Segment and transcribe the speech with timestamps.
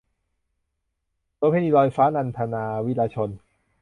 [1.35, 3.29] โสเภณีลอยฟ้า- นันทนา วีระชน